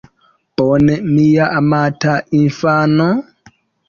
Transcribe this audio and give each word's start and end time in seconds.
Bone, 0.59 0.93
mia 1.09 1.45
amata 1.59 2.13
infano? 2.39 3.07